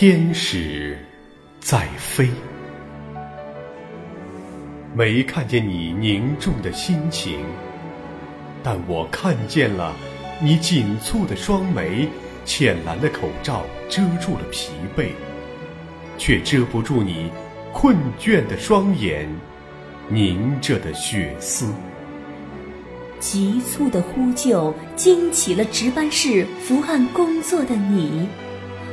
[0.00, 0.96] 天使
[1.60, 2.30] 在飞，
[4.94, 7.44] 没看见你凝重的心情，
[8.62, 9.94] 但我看见了
[10.40, 12.08] 你紧蹙的双眉，
[12.46, 15.08] 浅蓝的口罩遮住了疲惫，
[16.16, 17.30] 却遮不住你
[17.70, 19.28] 困倦的双眼，
[20.08, 21.66] 凝着的血丝。
[23.18, 28.26] 急促的呼救惊起了值班室伏案工作的你。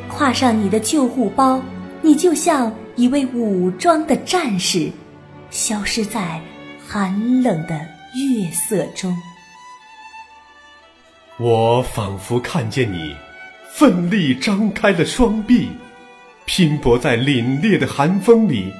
[0.10, 1.62] 挎上你的救护包，
[2.02, 4.90] 你就像一位武装的战士，
[5.50, 6.42] 消失在
[6.88, 7.76] 寒冷的
[8.16, 9.16] 月色中。
[11.38, 13.16] 我仿佛看见你
[13.72, 15.70] 奋力张开了双臂，
[16.46, 18.74] 拼搏在凛冽的寒风里。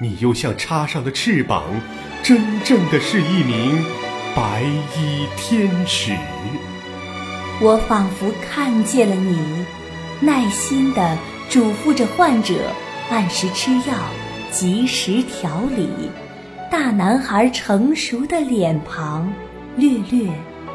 [0.00, 1.64] 你又像插上了翅膀，
[2.22, 3.84] 真正的是一名
[4.36, 6.12] 白衣天使。
[7.60, 9.66] 我仿佛看见了你。
[10.20, 11.16] 耐心地
[11.48, 12.54] 嘱咐着患者
[13.08, 13.94] 按时吃药，
[14.50, 15.88] 及时调理。
[16.68, 19.32] 大男孩成熟的脸庞，
[19.76, 20.28] 略略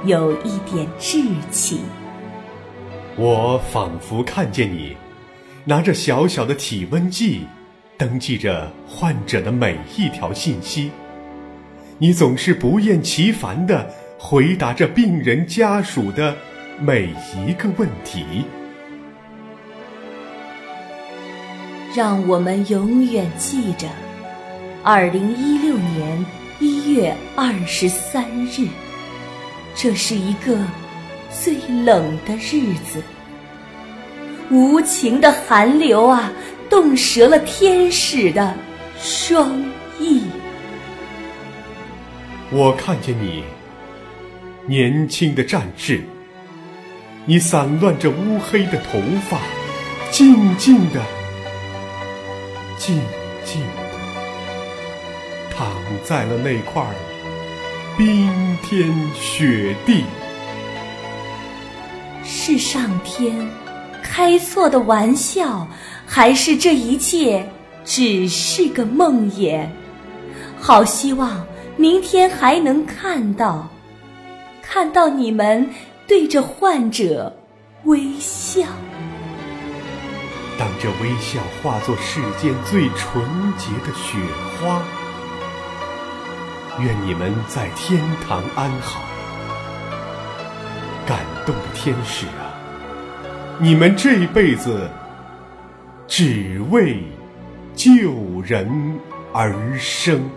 [0.05, 1.81] 有一点稚气。
[3.17, 4.95] 我仿佛看见你，
[5.65, 7.45] 拿着小小的体温计，
[7.97, 10.89] 登记着患者的每一条信息。
[11.97, 16.33] 你总是不厌其烦地回答着病人家属的
[16.79, 18.45] 每一个问题。
[21.95, 23.87] 让我们永远记着，
[24.81, 26.25] 二零一六年
[26.59, 28.67] 一月二十三日，
[29.75, 30.57] 这是一个
[31.29, 31.55] 最
[31.85, 32.99] 冷的日子。
[34.49, 36.31] 无情的寒流啊，
[36.67, 38.55] 冻折了天使的
[38.99, 39.63] 双
[39.99, 40.23] 翼。
[42.49, 43.43] 我看见你，
[44.65, 46.03] 年轻的战士，
[47.27, 48.99] 你散乱着乌黑的头
[49.29, 49.37] 发，
[50.09, 50.99] 静静的。
[52.85, 52.99] 静
[53.45, 53.77] 静地
[55.55, 55.71] 躺
[56.03, 56.85] 在了那块
[57.97, 60.03] 冰天雪地。
[62.25, 63.49] 是上天
[64.03, 65.65] 开错的玩笑，
[66.05, 67.49] 还是这一切
[67.85, 69.65] 只是个梦魇？
[70.59, 73.69] 好希望明天还能看到，
[74.61, 75.69] 看到你们
[76.05, 77.33] 对着患者
[77.85, 78.63] 微笑。
[80.83, 83.23] 这微笑化作世间最纯
[83.57, 84.17] 洁的雪
[84.59, 84.81] 花，
[86.77, 89.01] 愿你们在天堂安好。
[91.05, 92.51] 感动的天使啊，
[93.59, 94.89] 你们这辈子
[96.05, 97.01] 只为
[97.73, 98.99] 救人
[99.31, 100.29] 而生。